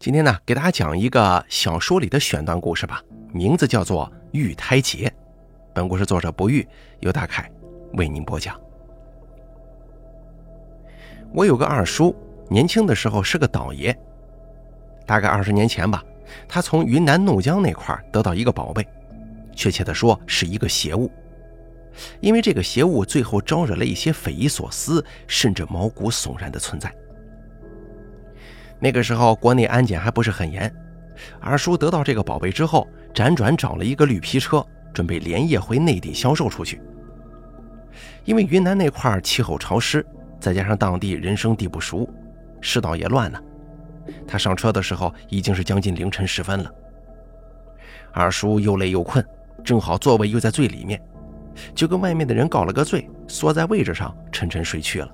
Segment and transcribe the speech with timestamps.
[0.00, 3.02] 今天呢，给大家讲一个小说里的选段故事吧，
[3.34, 5.06] 名字叫做《玉胎节》。
[5.74, 6.66] 本故事作者不遇，
[7.00, 7.46] 由大凯
[7.92, 8.58] 为您播讲。
[11.34, 12.16] 我有个二叔，
[12.48, 13.94] 年轻的时候是个倒爷。
[15.04, 16.02] 大概二十年前吧，
[16.48, 18.88] 他从云南怒江那块得到一个宝贝，
[19.54, 21.10] 确切的说是一个邪物。
[22.20, 26.90] 因为这个邪物最后招惹了一些匪夷所思，甚至毛骨悚然的存在。
[28.80, 30.72] 那个时候，国内安检还不是很严。
[31.38, 36.80] 二叔得到这个宝贝之后，辗转找了一个绿皮车，准备连夜回内地销售出去。
[38.24, 40.04] 因为云南那块气候潮湿，
[40.40, 42.08] 再加上当地人生地不熟，
[42.62, 43.38] 世道也乱呢。
[44.26, 46.70] 他上车的时候已经是将近凌晨时分了。
[48.12, 49.22] 二叔又累又困，
[49.62, 51.00] 正好座位又在最里面，
[51.74, 55.08] 就跟外面的人告了个罪，缩在位置上沉沉睡去了。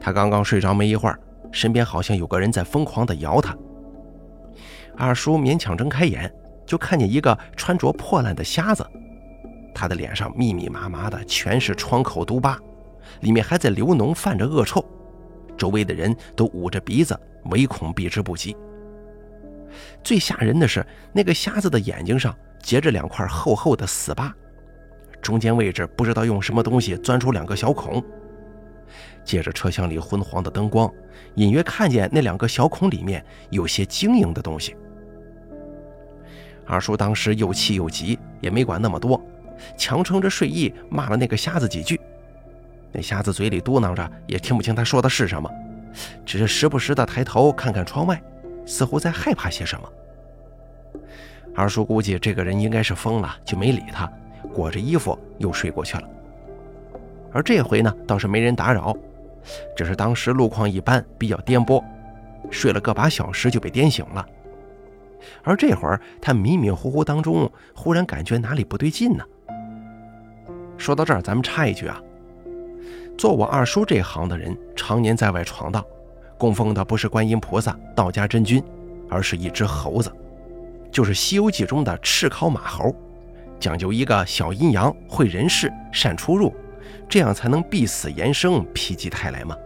[0.00, 1.20] 他刚刚睡着没一会儿。
[1.52, 3.56] 身边好像有个人在疯狂地摇他。
[4.96, 6.32] 二叔勉强睁开眼，
[6.64, 8.86] 就看见一个穿着破烂的瞎子，
[9.74, 12.58] 他的脸上密密麻麻的全是创口毒疤，
[13.20, 14.84] 里面还在流脓，泛着恶臭。
[15.56, 17.18] 周围的人都捂着鼻子，
[17.50, 18.56] 唯恐避之不及。
[20.02, 24.34] 最吓人的是，那个瞎子的眼睛上结着两块厚厚的死疤，
[25.20, 28.02] 中间位置不知道用什么东西钻出两个小孔。
[29.26, 30.90] 借着车厢里昏黄的灯光，
[31.34, 34.74] 隐约看见那两个小孔里面有些晶莹的东西。
[36.64, 39.20] 二叔当时又气又急，也没管那么多，
[39.76, 42.00] 强撑着睡意骂了那个瞎子几句。
[42.92, 45.50] 那瞎子嘴里嘟囔着，也听不清他说的是什么，
[46.24, 48.20] 只是时不时的抬头看看窗外，
[48.64, 49.88] 似乎在害怕些什么。
[51.54, 54.10] 二叔估计这个人应该是疯了，就没理他，
[54.52, 56.08] 裹着衣服又睡过去了。
[57.32, 58.96] 而这回呢，倒是没人打扰，
[59.76, 61.82] 只是当时路况一般，比较颠簸，
[62.50, 64.26] 睡了个把小时就被颠醒了。
[65.42, 69.24] 而这会儿他迷迷糊糊当中，忽然感觉哪里不对劲呢。
[70.76, 72.00] 说到这儿，咱们插一句啊，
[73.16, 75.84] 做我二叔这行的人，常年在外闯荡，
[76.38, 78.62] 供奉的不是观音菩萨、道家真君，
[79.08, 80.12] 而是一只猴子，
[80.92, 82.94] 就是《西游记》中的赤尻马猴，
[83.58, 86.54] 讲究一个小阴阳，会人事，善出入。
[87.08, 89.56] 这样才能避死延生，否极泰来嘛。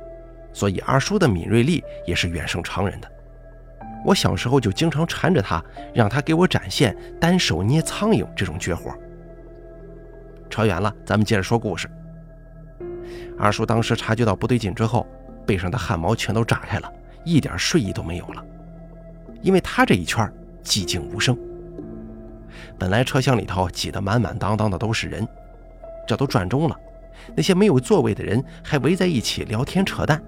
[0.53, 3.11] 所以二叔的敏锐力也是远胜常人的。
[4.05, 5.63] 我小时候就经常缠着他，
[5.95, 8.93] 让他给我展现单手捏苍蝇这种绝活。
[10.49, 11.89] 扯远了，咱们接着说故事。
[13.39, 15.07] 二叔当时察觉到不对劲之后，
[15.47, 16.93] 背上的汗毛全都炸开了，
[17.25, 18.45] 一点睡意都没有了。
[19.43, 20.31] 因为他这一圈
[20.65, 21.39] 寂静无声。
[22.79, 25.27] 本来车厢里头挤得满满当当的都是人，
[26.07, 26.77] 这都转钟了。
[27.35, 30.23] 那些没有座位的人还围在一起聊天扯淡，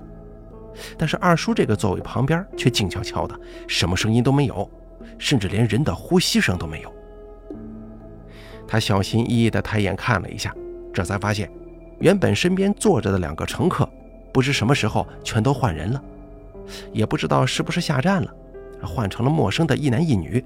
[0.96, 4.70] 但是二叔这个座位旁边却静悄悄的，什么声音都没有，
[5.18, 6.92] 甚至连人的呼吸声都没有。
[8.66, 10.54] 他小心翼翼地抬眼看了一下，
[10.92, 11.50] 这才发现，
[11.98, 13.88] 原本身边坐着的两个乘客，
[14.32, 16.02] 不知什么时候全都换人了，
[16.92, 18.32] 也不知道是不是下站了，
[18.82, 20.42] 换成了陌生的一男一女。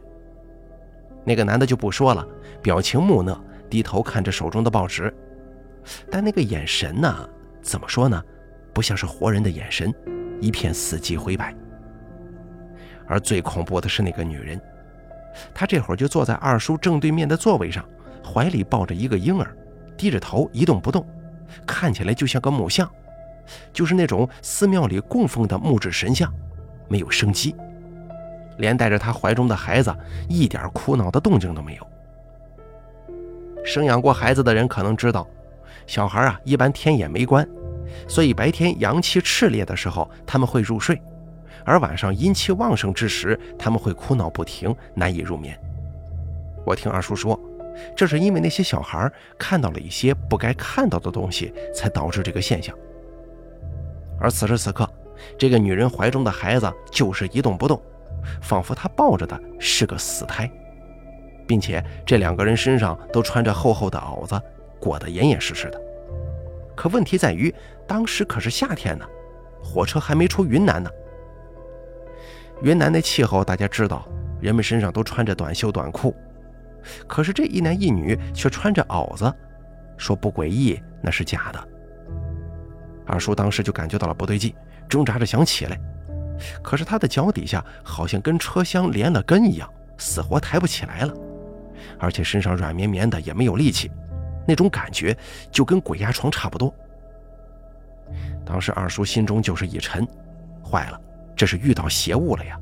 [1.25, 2.27] 那个男的就不说了，
[2.63, 5.13] 表情木讷，低头看着手中的报纸。
[6.11, 7.29] 但那个眼神呢？
[7.63, 8.23] 怎么说呢？
[8.73, 9.93] 不像是活人的眼神，
[10.41, 11.55] 一片死寂灰白。
[13.07, 14.61] 而最恐怖的是那个女人，
[15.55, 17.85] 她这会儿就坐在二叔正对面的座位上，
[18.25, 19.57] 怀里抱着一个婴儿，
[19.97, 21.07] 低着头一动不动，
[21.67, 22.91] 看起来就像个木像，
[23.73, 26.33] 就是那种寺庙里供奉的木质神像，
[26.89, 27.55] 没有生机。
[28.59, 29.95] 连带着她怀中的孩子，
[30.29, 31.87] 一点哭闹的动静都没有。
[33.65, 35.27] 生养过孩子的人可能知道。
[35.87, 37.49] 小孩啊，一般天眼没关，
[38.09, 40.97] 所以白天阳气炽烈的时候，他们会入睡；
[41.65, 45.59] 而晚上阴气旺盛之时，他们会哭闹不停，难以入眠。
[46.65, 47.39] 我听二叔说，
[47.95, 52.77] 这是因为那些小孩看到了一些不该看到的东西，才导致这个现象。
[54.19, 54.89] 而此时此刻，
[55.39, 57.81] 这个女人怀中的孩子就是一动不动，
[58.43, 60.51] 仿佛她抱着的是个死胎，
[61.47, 64.41] 并且这两个人身上都穿着厚厚的袄子。
[64.81, 65.81] 裹得严严实实的，
[66.77, 67.55] 可问题在于，
[67.87, 69.05] 当时可是夏天呢，
[69.63, 70.91] 火车还没出云南呢。
[72.63, 74.09] 云南的气候大家知道，
[74.41, 76.15] 人们身上都穿着短袖短裤，
[77.07, 79.33] 可是这一男一女却穿着袄子，
[79.97, 81.69] 说不诡异那是假的。
[83.07, 84.55] 二叔当时就感觉到了不对劲，
[84.89, 85.79] 挣扎着想起来，
[86.63, 91.15] 可是他的脚底下好像跟车厢连了根一样，死活抬不起来了，
[91.99, 93.91] 而且身上软绵绵的，也没有力气。
[94.47, 95.17] 那种感觉
[95.51, 96.73] 就跟鬼压床差不多。
[98.45, 100.07] 当时二叔心中就是一沉，
[100.65, 101.01] 坏了，
[101.35, 102.59] 这是遇到邪物了呀！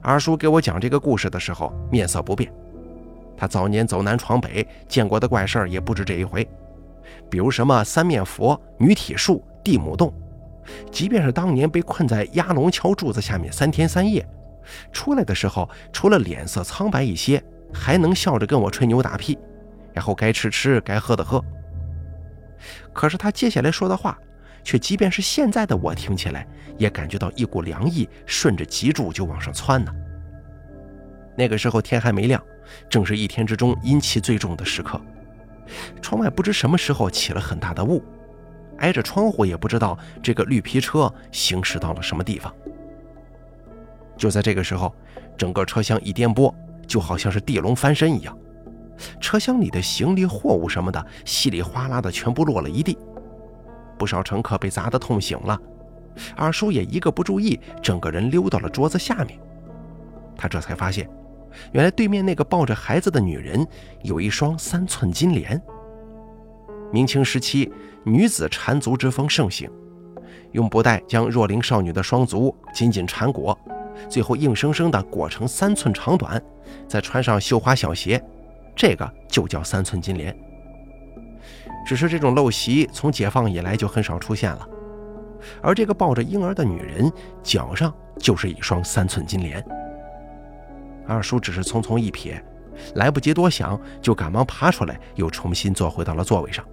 [0.00, 2.50] 二叔给我讲这个故事的时候，面色不变。
[3.36, 6.48] 他早年走南闯北，见过的怪事儿也不止这一回，
[7.28, 10.12] 比如什么三面佛、女体术、地母洞，
[10.90, 14.26] 即便是当年被困在压龙桥柱子下面三天三夜，
[14.92, 19.38] 出来的时候除了脸色苍白一些，还能笑着跟我吹牛打屁，
[19.98, 21.44] 然后该吃吃，该喝的喝。
[22.92, 24.16] 可是他接下来说的话，
[24.62, 26.46] 却即便是现在的我听起来，
[26.76, 29.92] 也感觉到一股凉意顺着脊柱就往上窜呢。
[31.36, 32.40] 那个时候天还没亮。
[32.88, 35.00] 正是一天之中阴气最重的时刻，
[36.00, 38.00] 窗外不知什么时候起了很大的雾，
[38.76, 42.54] 挨着窗户也不知道这个绿皮车行驶到了什么地方。
[44.16, 44.94] 就在这个时候，
[45.36, 46.54] 整个车厢一颠簸，
[46.86, 48.38] 就好像是地龙翻身一样，
[49.20, 52.98] 车厢里的行李、货物什么的稀里哗啦的全部落了一地，
[53.98, 55.60] 不少乘客被砸得痛醒了，
[56.36, 59.38] 二叔也一个不注意，整个人溜到了桌子下面，
[60.36, 61.08] 他这才发现。
[61.72, 63.66] 原来对面那个抱着孩子的女人
[64.02, 65.60] 有一双三寸金莲。
[66.92, 67.72] 明清时期，
[68.04, 69.68] 女子缠足之风盛行，
[70.52, 73.58] 用布袋将弱龄少女的双足紧紧缠裹，
[74.08, 76.40] 最后硬生生地裹成三寸长短，
[76.86, 78.22] 再穿上绣花小鞋，
[78.78, 80.34] 这个就叫三寸金莲。
[81.84, 84.68] 只是这种陋习从解放以来就很少出现了，
[85.60, 87.10] 而这个抱着婴儿的女人
[87.42, 89.64] 脚上就是一双三寸金莲。
[91.08, 92.40] 二叔只是匆匆一瞥，
[92.94, 96.64] 来不及多想，就赶忙爬出来，又重新坐回到了座位上，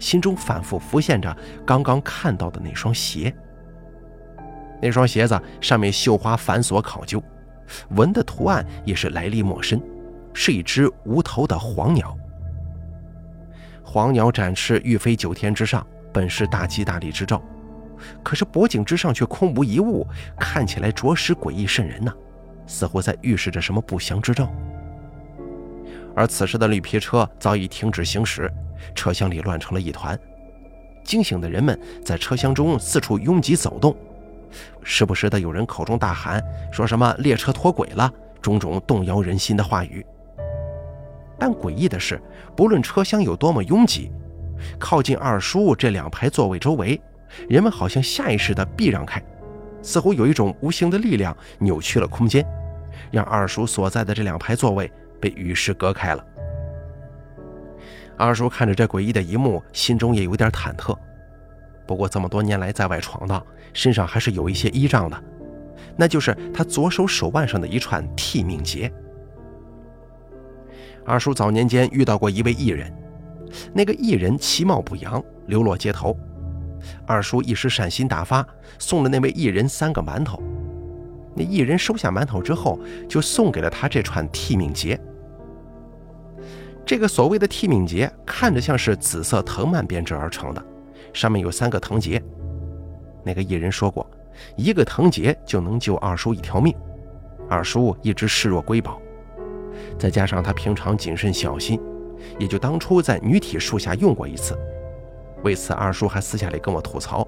[0.00, 3.32] 心中反复浮现着刚刚看到的那双鞋。
[4.82, 7.22] 那双鞋子上面绣花繁琐考究，
[7.90, 9.80] 纹的图案也是来历陌生，
[10.38, 12.14] 是一只无头的黄鸟。
[13.82, 17.42] 黄鸟展翅欲飞九天之上，本是大吉大利之兆，
[18.22, 20.06] 可是脖颈之上却空无一物，
[20.38, 22.12] 看起来着实诡异渗人呐。
[22.66, 24.46] 似乎在预示着什么不祥之兆，
[26.14, 28.52] 而此时的绿皮车早已停止行驶，
[28.94, 30.18] 车厢里乱成了一团。
[31.02, 33.96] 惊醒的人们在车厢中四处拥挤走动，
[34.82, 38.12] 时不时的有人口中大喊，说什么列车脱轨了，
[38.42, 40.04] 种种动摇人心的话语。
[41.38, 42.20] 但诡异的是，
[42.56, 44.10] 不论车厢有多么拥挤，
[44.78, 47.00] 靠近二叔这两排座位周围，
[47.48, 49.22] 人们好像下意识地避让开。
[49.82, 52.44] 似乎有一种无形的力量扭曲了空间，
[53.12, 54.90] 让二叔所在的这两排座位
[55.20, 56.24] 被与世隔开了。
[58.16, 60.96] 二叔看着这诡异的一幕，心中也有点忐忑。
[61.86, 63.44] 不过这么多年来在外闯荡，
[63.74, 65.22] 身上还是有一些依仗的，
[65.96, 68.90] 那就是他左手手腕上的一串替命结。
[71.06, 72.92] 二叔早年间遇到过一位艺人，
[73.72, 76.16] 那个艺人其貌不扬，流落街头。
[77.06, 78.46] 二叔一时善心大发，
[78.78, 80.42] 送了那位艺人三个馒头。
[81.34, 84.98] 那艺人收下馒头之后，就送给了他这串替命结。
[86.84, 90.64] 这个所谓的替命结，看着像是紫色藤蔓编织而成的，
[91.12, 92.22] 上面有三个藤结。
[93.24, 94.08] 那个艺人说过，
[94.56, 96.74] 一个藤结就能救二叔一条命。
[97.48, 99.00] 二叔一直视若瑰宝，
[99.98, 101.80] 再加上他平常谨慎小心，
[102.38, 104.58] 也就当初在女体树下用过一次。
[105.42, 107.26] 为此，二叔还私下里跟我吐槽，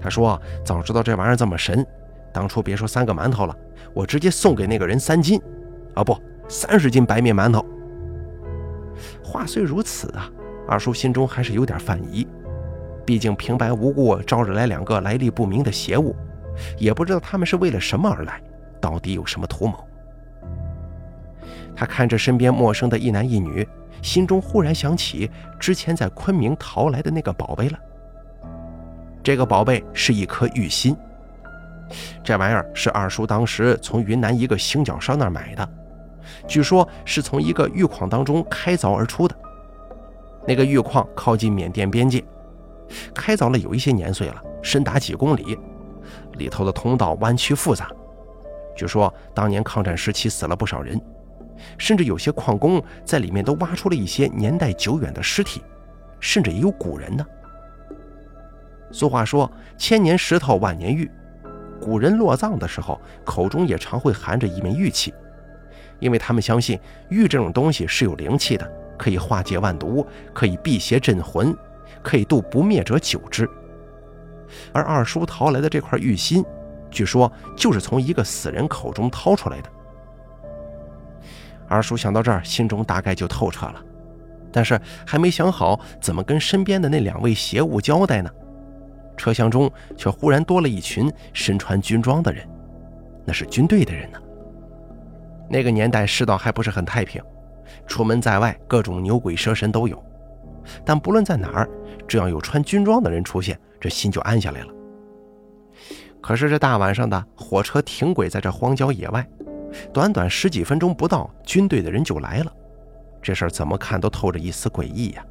[0.00, 1.84] 他说：“早知道这玩意儿这么神，
[2.32, 3.56] 当初别说三个馒头了，
[3.92, 5.40] 我直接送给那个人三斤，
[5.94, 6.16] 啊不，
[6.48, 7.64] 三十斤白面馒头。”
[9.22, 10.30] 话虽如此啊，
[10.68, 12.26] 二叔心中还是有点犯疑，
[13.04, 16.14] 毕竟平白无故招惹来两个来历不明的邪物，
[16.78, 18.40] 也不知道他们是为了什么而来，
[18.80, 19.84] 到底有什么图谋。
[21.74, 23.66] 他看着身边陌生的一男一女。
[24.00, 27.78] 心中忽然想起之前在昆明淘来的那个宝贝了。
[29.22, 30.96] 这个宝贝是一颗玉心，
[32.24, 35.68] 这玩意儿是二叔当时从云南一个行脚商那儿买的，
[36.48, 39.36] 据说是从一个玉矿当中开凿而出的。
[40.48, 42.24] 那个玉矿靠近缅甸边界，
[43.14, 45.56] 开凿了有一些年岁了，深达几公里，
[46.38, 47.88] 里头的通道弯曲复杂，
[48.74, 51.00] 据说当年抗战时期死了不少人。
[51.78, 55.62] 甚至有些矿工在里面都挖出了一些年代久远的尸体，
[56.20, 57.24] 甚至也有古人呢。
[58.90, 61.10] 俗话说“千年石头万年玉”，
[61.80, 65.14] 古人落葬的时候口中也常会含着一枚玉器，
[65.98, 66.78] 因为他们相信
[67.08, 71.56] 玉这种东西是有灵气的，可以化解万毒，可以辟邪镇魂，
[72.02, 73.48] 可以渡不灭者久之。
[74.72, 76.44] 而二叔淘来的这块玉心，
[76.90, 79.70] 据说就是从一个死人口中掏出来的。
[81.72, 83.82] 二叔想到这儿，心中大概就透彻了，
[84.52, 88.30] 但是还没想好怎么跟身边的那两位邪物交代呢。
[89.16, 92.46] 车厢中却忽然多了一群身穿军装的人，
[93.24, 94.18] 那是军队的人呢。
[95.48, 97.22] 那个年代世道还不是很太平，
[97.86, 100.02] 出门在外各种牛鬼蛇神都有。
[100.84, 101.68] 但不论在哪儿，
[102.06, 104.68] 只要有穿军装的人出现，这心就安下来了。
[106.20, 109.26] 可是这大晚上的，火车停轨在这荒郊野外，
[109.92, 112.52] 短短十几分钟不到，军队的人就来了。
[113.20, 115.24] 这事儿怎么看都透着一丝诡异呀。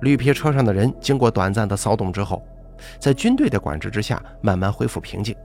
[0.00, 2.44] 绿皮车上的人经过短暂的骚动之后，
[2.98, 5.36] 在军队的管制之下，慢慢恢复平静。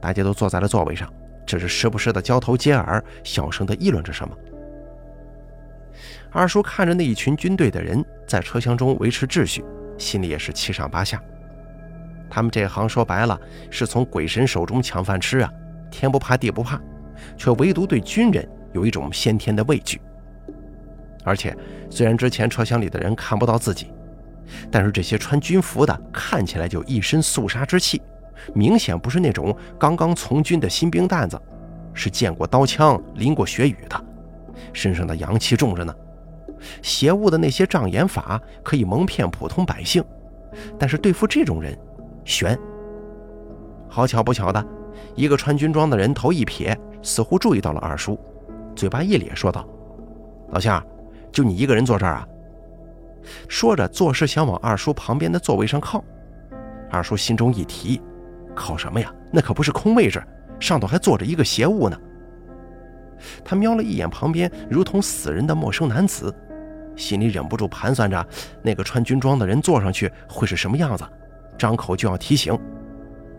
[0.00, 1.12] 大家都坐在了座位上，
[1.44, 4.36] 只是时不时的交头接耳，小声的议论着什么。
[6.30, 9.64] 二叔看着那一群军队的人在车厢中维持秩序，
[9.98, 11.20] 心里也是七上八下。
[12.30, 15.52] 他们这行说白了是从鬼神手中抢饭吃啊，
[15.90, 16.80] 天不怕地不怕，
[17.36, 20.00] 却唯独对军人有一种先天的畏惧。
[21.24, 21.54] 而且
[21.90, 23.92] 虽然之前车厢里的人看不到自己，
[24.70, 28.00] 但是这些穿军服的看起来就一身肃杀之气，
[28.54, 31.40] 明显不是那种刚刚从军的新兵蛋子，
[31.92, 34.04] 是见过刀枪、淋过血雨的，
[34.72, 35.94] 身上的阳气重着呢。
[36.82, 40.02] 邪物的那些障眼法可以蒙骗普通百姓，
[40.78, 41.78] 但是对付这种人，
[42.24, 42.58] 悬。
[43.88, 44.64] 好巧不巧的，
[45.14, 48.18] 一个穿军装的人头一撇，似乎注意到了二叔，
[48.74, 49.66] 嘴巴一咧说道
[50.50, 50.82] ：“老乡，
[51.32, 52.26] 就你一个人坐这儿啊？”
[53.48, 56.02] 说着，做事想往二叔旁边的座位上靠。
[56.90, 58.00] 二叔心中一提，
[58.54, 59.12] 靠什么呀？
[59.30, 60.22] 那可不是空位置，
[60.58, 61.96] 上头还坐着一个邪物呢。
[63.44, 66.34] 他瞄了一眼旁边如同死人的陌生男子。
[66.96, 68.26] 心里忍不住盘算着，
[68.62, 71.04] 那个穿军装的人坐上去会是什么样子，
[71.56, 72.58] 张口就要提醒。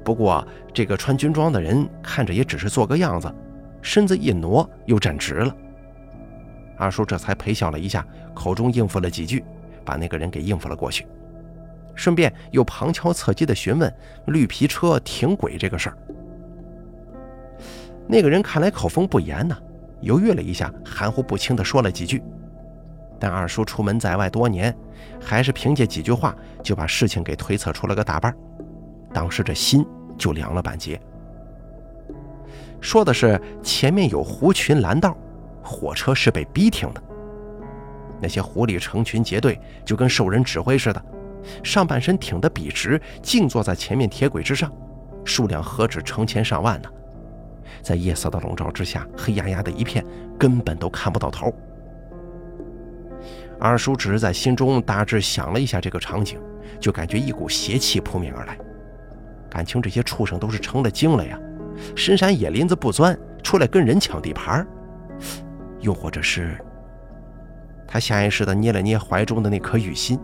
[0.04, 3.34] 不过这个穿军装的人看着也只是做个样子，
[3.82, 5.56] 身子一挪又站直了。
[6.78, 9.44] 二叔这才陪笑了一下，口中应付了几句，
[9.86, 11.06] 把那个人给应付了过去，
[11.94, 13.94] 顺便又旁敲侧击地询问
[14.26, 15.98] 绿皮车停轨这个事儿。
[18.08, 19.56] 那个人看来口风不严呢，
[20.02, 22.24] 犹豫了一下，含糊不清地说了几句。
[23.20, 24.76] 但二叔出门在外多年，
[25.22, 28.38] 还是凭借几句话就把事情给推测出了个大半儿，
[29.14, 29.86] 当时这心
[30.18, 31.00] 就凉了半截。
[32.80, 35.16] 说的是前面有狐群拦道，
[35.64, 37.04] 火车是被逼停的。
[38.20, 41.04] 那些狐狸成群结队，就跟受人指挥似的，
[41.64, 44.72] 上半身挺得笔直，静坐在前面铁轨之上，
[45.26, 46.90] 数量何止成千上万呢？
[47.82, 50.06] 在夜色的笼罩之下，黑压压的一片，
[50.38, 51.54] 根本都看不到头。
[53.60, 56.40] 二叔只是在心中大致想了一下这个场景，
[56.80, 58.58] 就感觉一股邪气扑面而来。
[59.52, 61.38] 感情这些畜生都是成了精了呀！
[61.96, 64.66] 深山野林子不钻，出来跟人抢地盘
[65.82, 66.58] 又或者是……
[67.86, 70.18] 他下意识地捏了捏怀中的那颗玉心，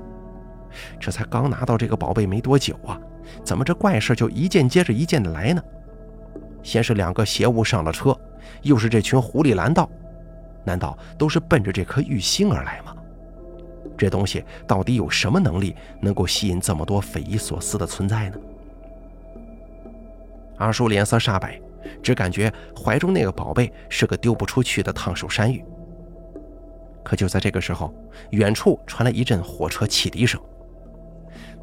[0.98, 2.98] 这才刚拿到这个宝贝没多久啊，
[3.44, 5.62] 怎么这怪事就一件接着一件的来呢？
[6.64, 8.18] 先是两个邪物上了车，
[8.62, 9.90] 又是这群狐狸拦道，
[10.64, 12.96] 难道都是奔着这颗玉心而来吗？
[13.98, 18.38] 这东西到底有什么能力，能够吸引这么多匪夷所思的存在呢？
[20.58, 21.60] 阿叔脸色煞白，
[22.02, 25.64] 只感觉怀中那个宝贝是个丢不出去的烫手山芋。
[27.04, 27.94] 可就在这个时候，
[28.32, 30.42] 远处传来一阵火车汽笛声，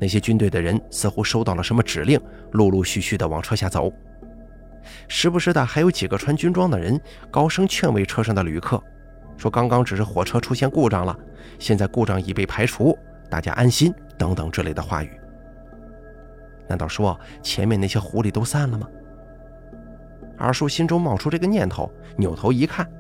[0.01, 2.19] 那些军队的人似乎收到了什么指令，
[2.53, 3.93] 陆陆续续的往车下走，
[5.07, 6.99] 时不时的还有几个穿军装的人
[7.31, 8.83] 高声劝慰车上的旅客。
[9.37, 11.19] 说刚刚只是火车出现故障了，
[11.59, 12.97] 现在故障已被排除，
[13.29, 15.11] 大家安心等等之类的话语。
[16.69, 18.89] 难道说前面那些狐狸都散了吗？
[20.37, 22.91] 二叔心中冒出这个念头，扭头一看，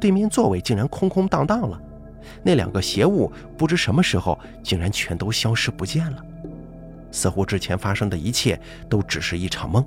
[0.00, 1.80] 对面座位竟然空空荡荡了，
[2.42, 6.24] 那两个邪物不知什么时候竟然全都消失不见了，
[7.10, 9.84] 似乎之前发生的一切都只是一场梦。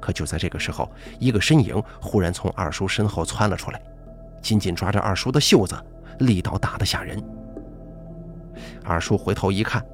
[0.00, 3.80] 可就在这个时候，一个身影忽然从二叔身后窜了出来。
[4.40, 5.74] 紧紧抓着二叔的袖子，
[6.20, 7.20] 力道大得吓人。
[8.84, 9.84] 二叔回头一看，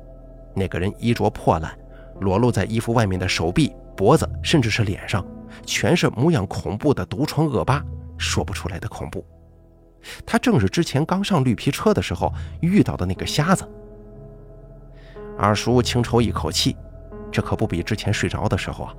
[0.54, 1.76] 那个人衣着破烂，
[2.20, 5.24] 裸露在衣服外面的手臂、脖子，甚至是脸上，
[5.66, 7.84] 全是模样恐怖的毒疮恶疤，
[8.16, 9.24] 说不出来的恐怖。
[10.26, 13.68] 他正是之前刚上绿皮车的时候遇到的那个瞎子。
[15.36, 16.76] 二叔轻抽一口气，
[17.32, 18.94] 这可不比之前睡着的时候啊。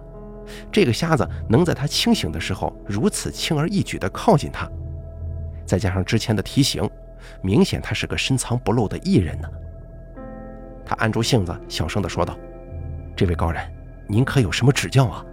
[0.72, 4.70] 这个瞎子能在他清醒的时候如此轻而易举地靠近他。
[5.66, 6.88] 再加上之前的提醒，
[7.42, 9.50] 明显他是个深藏不露的艺人呢。
[10.86, 12.38] 他按住性子，小声地说道
[13.16, 13.62] ：“这位高人，
[14.08, 15.26] 您可有什么指教啊？”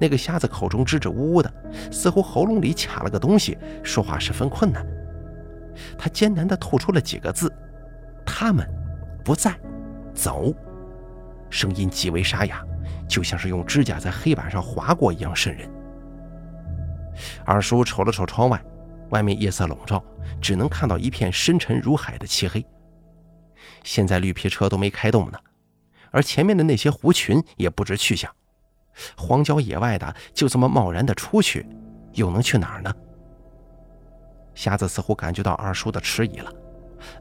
[0.00, 1.52] 那个瞎子口中支支吾吾的，
[1.90, 4.84] 似乎喉咙里卡了个东西，说话十分困难。
[5.96, 7.52] 他艰难地吐出了几个字
[8.26, 8.66] ：“他们
[9.24, 9.54] 不在，
[10.14, 10.52] 走。”
[11.50, 12.64] 声音极为沙哑，
[13.06, 15.68] 就像是用指甲在黑板上划过一样渗人。
[17.44, 18.60] 二叔瞅了瞅窗外，
[19.10, 20.02] 外面夜色笼罩，
[20.40, 22.64] 只能看到一片深沉如海的漆黑。
[23.84, 25.38] 现在绿皮车都没开动呢，
[26.10, 28.30] 而前面的那些狐群也不知去向。
[29.16, 31.66] 荒郊野外的，就这么贸然的出去，
[32.12, 32.94] 又能去哪儿呢？
[34.54, 36.52] 瞎子似乎感觉到二叔的迟疑了，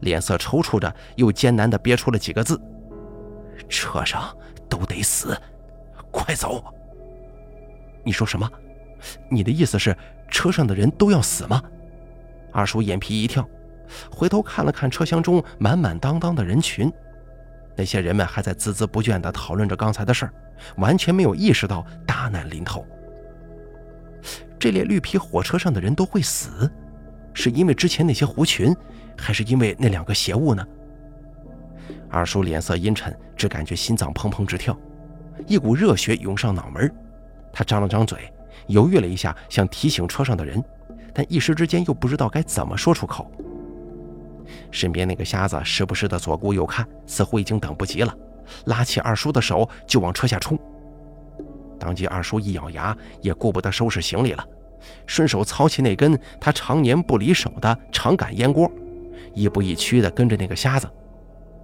[0.01, 2.59] 脸色抽搐着，又艰难地憋出了几个字
[3.69, 4.35] ：“车上
[4.69, 5.39] 都得死，
[6.11, 6.61] 快走！”
[8.03, 8.51] 你说什么？
[9.29, 9.95] 你的意思是
[10.29, 11.63] 车上的人都要死吗？
[12.51, 13.47] 二叔眼皮一跳，
[14.11, 16.91] 回头看了看车厢中满满当当的人群，
[17.75, 20.33] 那些人们还在孜孜不倦地讨论着刚才的事儿。
[20.77, 22.85] 完全没有意识到大难临头。
[24.59, 26.71] 这列绿皮火车上的人都会死，
[27.33, 28.71] 是因为之前那些狐群，
[29.17, 30.63] 还是因为那两个邪物呢？
[32.11, 34.77] 二叔脸色阴沉，只感觉心脏砰砰直跳，
[35.47, 36.93] 一股热血涌上脑门。
[37.51, 38.31] 他张了张嘴，
[38.67, 40.63] 犹豫了一下，想提醒车上的人，
[41.11, 43.31] 但一时之间又不知道该怎么说出口。
[44.71, 48.15] 身边那个瞎子时不时的左顾右看，似乎已经等不及了。
[48.65, 50.59] 拉起二叔的手就往车下冲，
[51.79, 54.45] 当即二叔一咬牙，也顾不得收拾行李了，
[55.05, 58.69] 顺手操起那根他常年不离手的长杆烟锅，
[59.33, 60.89] 亦步亦趋地跟着那个瞎子，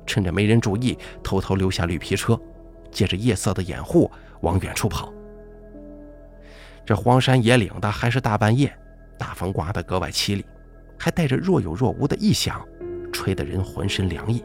[0.06, 2.40] 趁着没人注意，偷偷溜下绿皮车，
[2.90, 4.10] 借着夜色的掩护
[4.42, 5.12] 往远处跑。
[6.86, 8.74] 这荒山野岭的，还是大半夜，
[9.18, 10.46] 大风刮得格外凄厉，
[10.98, 12.66] 还带着若有若无的异响，
[13.12, 14.44] 吹得人浑身凉意。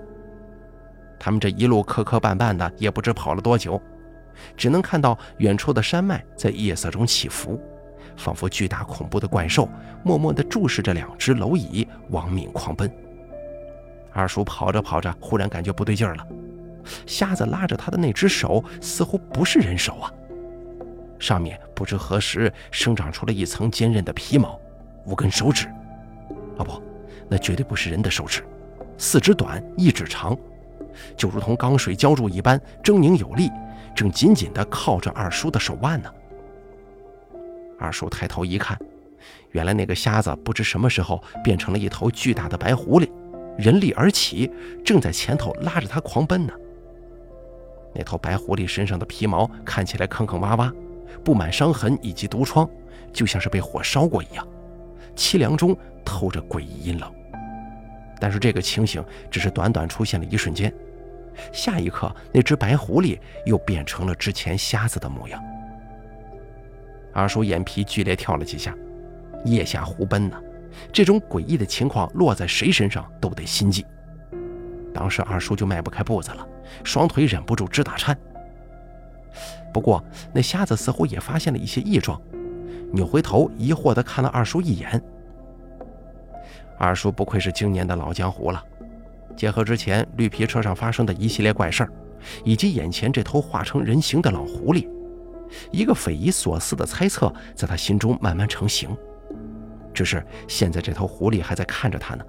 [1.18, 3.80] 他们这一路磕磕绊绊的，也不知跑了多久，
[4.56, 7.60] 只能看到远处的山脉在夜色中起伏，
[8.16, 9.68] 仿佛巨大恐怖的怪兽，
[10.02, 12.92] 默默地注视着两只蝼蚁亡命狂奔。
[14.12, 16.26] 二叔跑着跑着，忽然感觉不对劲了，
[17.06, 20.12] 瞎子拉着他的那只手似乎不是人手啊，
[21.20, 24.60] 上面不知何时生长出了一层坚韧的皮毛，
[25.06, 25.68] 五根手指，
[26.58, 26.82] 啊不，
[27.32, 28.44] 那绝对不是人的手指，
[28.98, 30.36] 四指短，一指长。
[31.16, 33.50] 就如同钢水浇筑一般狰狞有力，
[33.94, 36.12] 正紧紧地靠着二叔的手腕呢。
[37.78, 38.78] 二叔抬头一看，
[39.52, 43.10] 原来那个瞎子不知什么时候变成了一头巨大的白狐狸，
[43.56, 44.50] 人力而起，
[44.84, 46.52] 正在前头拉着他狂奔呢。
[47.94, 50.70] 那头白狐狸身上的皮毛看起来坑坑洼洼，
[51.24, 52.68] 布满伤痕以及毒疮，
[53.10, 54.46] 就像是被火烧过一样，
[55.16, 57.10] 凄凉中透着诡异阴冷。
[58.22, 60.72] 但是这个情形只是短短出现了一瞬间，
[61.50, 65.42] 下一刻，那只白狐狸又变成了之前瞎子的模样。
[67.12, 68.72] 二叔眼皮剧烈跳了几下，
[69.44, 70.40] 腋下胡奔呢，
[70.92, 73.84] 这种诡异的情况落在谁身上都得心悸。
[74.94, 76.46] 当时二叔就迈不开步子了，
[76.84, 78.16] 双腿忍不住直打颤。
[79.74, 80.00] 不过
[80.32, 82.22] 那瞎子似乎也发现了一些异状，
[82.92, 85.02] 扭回头疑惑地看了二叔一眼。
[86.82, 88.60] 二叔不愧是经年的老江湖了，
[89.36, 91.92] 结合之前绿皮车上发生的一系列怪事儿，
[92.42, 94.88] 以及眼前这头化成人形的老狐狸，
[95.70, 98.90] 一个匪夷所思的猜测在他心中慢慢成型。
[99.94, 102.24] 只是现在这头狐狸还在看着他呢，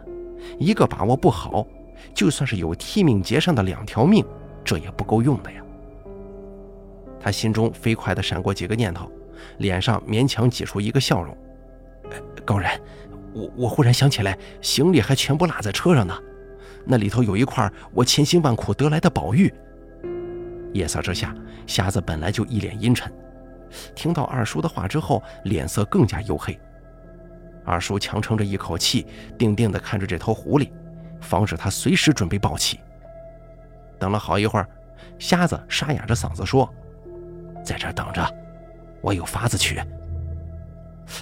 [0.59, 1.65] 一个把握不好，
[2.13, 4.23] 就算是有替命节上的两条命，
[4.63, 5.63] 这也不够用的呀。
[7.19, 9.11] 他心中飞快地闪过几个念头，
[9.57, 11.35] 脸上勉强挤出一个笑容
[12.45, 12.69] ：“高人。”
[13.33, 16.17] 我我忽然想起来，行李还全部落在车上呢，
[16.85, 19.53] 那里头有一块我千辛万苦得来的宝玉。
[20.73, 21.35] 夜色之下，
[21.67, 23.11] 瞎子本来就一脸阴沉，
[23.95, 26.57] 听到二叔的话之后，脸色更加黝黑。
[27.65, 30.69] 二叔强撑着一口气，定定地看着这头狐狸，
[31.21, 32.79] 防止他随时准备暴起。
[33.99, 34.67] 等了好一会儿，
[35.17, 36.67] 瞎子沙哑着嗓子说
[37.63, 38.27] ：“在这等着，
[39.01, 39.79] 我有法子取。”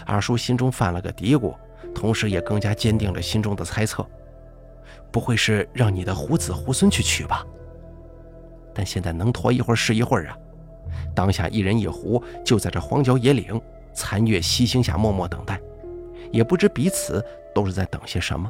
[0.05, 1.55] 二叔心中犯了个嘀咕。
[1.93, 4.05] 同时，也更加坚定了心中的猜测：
[5.11, 7.45] 不会是让你的胡子猢狲去取吧？
[8.73, 10.37] 但现在能拖一会儿是一会儿啊！
[11.13, 13.61] 当下一人一狐就在这荒郊野岭
[13.93, 15.59] 残月西星下默默等待，
[16.31, 17.23] 也不知彼此
[17.53, 18.49] 都是在等些什么。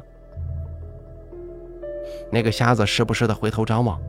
[2.30, 4.00] 那个瞎子时不时的回头张望，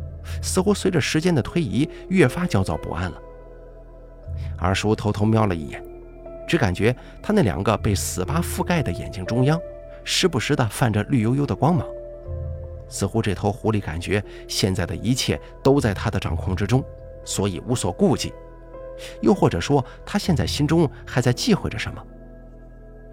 [0.42, 3.22] 似乎随着时间的推移越发焦躁不安了。
[4.58, 5.84] 二叔偷偷瞄了一眼。
[6.48, 9.60] 只感觉他那两个被死疤覆盖的眼睛中央，
[10.04, 11.88] 时不时的泛着绿油油的光芒，
[12.88, 16.84] 似乎这头狐狸感觉现在的一切都在他的掌控之中，
[17.24, 18.34] 所以无所顾忌。
[19.22, 22.06] 又或者说，他现在心中还在忌讳着什么。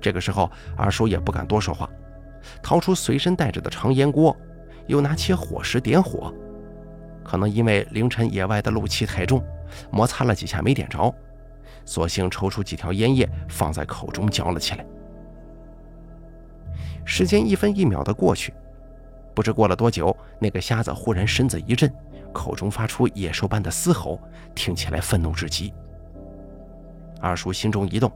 [0.00, 1.88] 这个时候，二叔也不敢多说话，
[2.62, 4.36] 掏出随身带着的长烟锅，
[4.86, 6.34] 又拿起火石点火。
[7.24, 9.42] 可能因为凌晨野外的露气太重，
[9.90, 11.14] 摩擦了几下没点着，
[11.90, 14.86] 索性抽出几条烟叶放在口中嚼了起来。
[17.04, 18.54] 时间一分一秒的过去，
[19.34, 21.92] 不知过了多久，那个瞎子忽然身子一震，
[22.32, 24.20] 口中发出野兽般的嘶吼，
[24.54, 25.74] 听起来愤怒至极。
[27.20, 28.12] 二叔心中一动，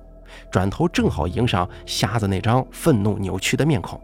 [0.52, 4.00] 转头正好迎上瞎子那张愤怒扭曲的面孔。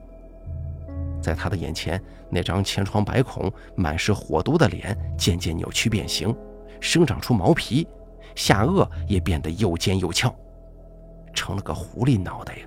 [1.23, 6.37] 在他的眼前，那张千疮百孔、满是火毒的脸渐渐扭曲变形，
[6.81, 7.87] 生长出毛皮，
[8.35, 10.35] 下颚也变得又尖又翘，
[11.33, 12.67] 成了个狐狸脑袋呀！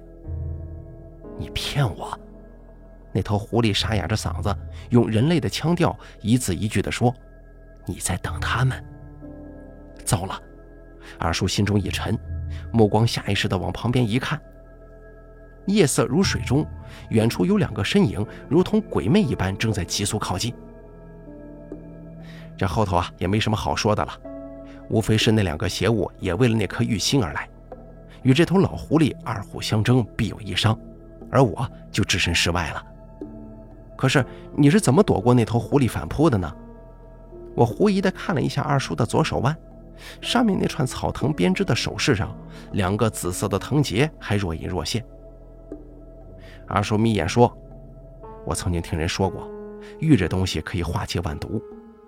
[1.37, 2.17] 你骗我！
[3.11, 4.55] 那头狐狸沙哑着嗓子，
[4.89, 7.13] 用人类的腔调一字一句地说
[7.85, 8.83] ：“你在等他们。”
[10.03, 10.41] 糟了！
[11.19, 12.17] 二叔心中一沉，
[12.71, 14.41] 目光下意识地往旁边一看。
[15.67, 16.65] 夜色如水中，
[17.09, 20.53] 远处有两个身影，如同鬼魅一般，正在急速靠近。
[22.57, 24.19] 这后头啊，也没什么好说的了，
[24.93, 27.49] 无非是那两个邪物也为了那颗玉心而来，
[28.21, 30.79] 与这头老狐狸二虎相争，必有一伤，
[31.31, 32.85] 而我就置身事外了。
[33.97, 34.23] 可是
[34.55, 36.55] 你是怎么躲过那头狐狸反扑的呢？
[37.55, 39.57] 我狐疑地看了一下二叔的左手腕，
[40.21, 42.37] 上面那串草藤编织的首饰上，
[42.73, 45.03] 两个紫色的藤结还若隐若现。
[46.67, 47.51] 二叔眯眼说
[48.45, 49.49] ：“我曾经听人说过，
[49.99, 51.59] 玉这东西可以化解万毒，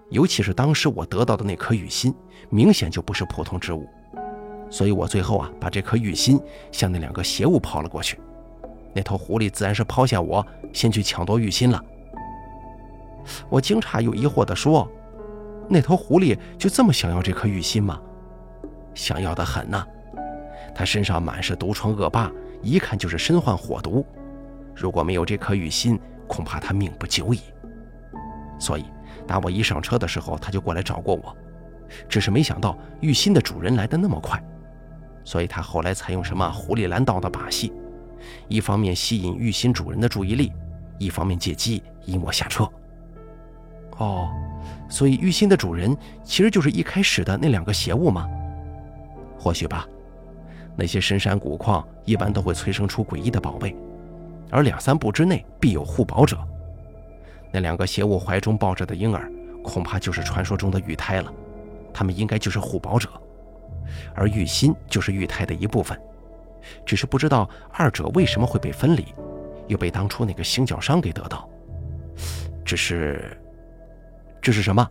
[0.09, 2.13] 尤其是当时我得到的那颗玉心，
[2.49, 3.87] 明显就不是普通之物。
[4.69, 6.39] 所以我最后啊，把这颗玉心
[6.71, 8.19] 向那两个邪物抛了过去。
[8.93, 11.83] 那头狐狸自然是抛下我，先去抢夺玉心了。”
[13.49, 14.87] 我惊诧又疑惑地说
[15.67, 17.99] ：“那头狐狸就这么想要这颗玉心吗？
[18.93, 19.85] 想要的很呐！
[20.73, 24.05] 他身上满是毒疮恶霸，一看就是身患火毒。”
[24.75, 27.39] 如果没有这颗玉心，恐怕他命不久矣。
[28.59, 28.85] 所以，
[29.28, 31.36] 打我一上车的时候，他就过来找过我。
[32.10, 34.43] 只是没想到玉心的主人来的那么快，
[35.23, 37.71] 所以他后来采用什么狐狸拦道的把戏，
[38.47, 40.51] 一方面吸引玉心主人的注意力，
[40.97, 42.67] 一方面借机引我下车。
[43.97, 44.30] 哦，
[44.89, 48.28] 所以玉心的主人其实就是一开始的那两个邪物吗？
[49.38, 49.88] 或许吧。
[50.75, 53.75] 那些深山古矿一般都会催生出诡异的宝贝。
[54.51, 56.38] 而两三步之内必有护宝者。
[57.55, 59.31] 那两个邪物怀中抱着的婴儿，
[59.63, 61.33] 恐怕就是传说中的玉胎了。
[61.93, 63.09] 他们应该就是护宝者，
[64.13, 65.97] 而玉心就是玉胎的一部分。
[66.85, 69.05] 只是不知道二者为什么会被分离，
[69.69, 71.49] 又被当初那个行脚商给得到。
[72.65, 73.37] 只是，
[74.41, 74.85] 这是什么？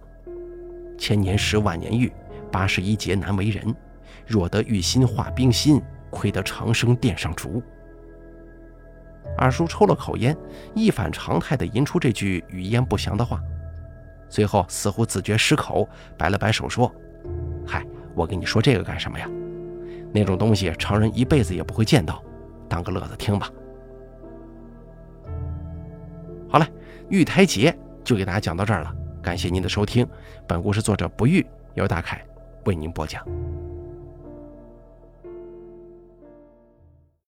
[0.96, 2.10] 千年石万年玉，
[2.50, 3.76] 八十一劫难为人。
[4.26, 7.62] 若得玉心化冰心，亏得长生殿上烛。
[9.36, 10.36] 二叔抽了口烟，
[10.74, 13.40] 一反常态地吟出这句语焉不详的话，
[14.28, 16.90] 最后似乎自觉失口，摆了摆手说
[17.66, 17.84] ：“嗨，
[18.14, 19.28] 我跟你说这个干什么呀？
[20.12, 22.22] 那种东西常人一辈子也不会见到，
[22.68, 23.50] 当个乐子听吧。”
[26.48, 26.68] 好了，
[27.08, 30.06] 玉台节就给大家讲到这儿了，感谢您的收听。
[30.46, 32.24] 本故事作者不遇，由大凯
[32.64, 33.26] 为您播讲。